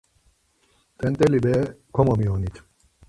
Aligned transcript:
T̆et̆eli 0.99 1.39
bere 1.45 1.63
komomiyonit. 1.95 2.55